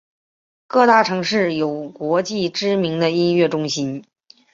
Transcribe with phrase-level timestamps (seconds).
[0.65, 4.03] 各大城市有国际知名的音乐中心。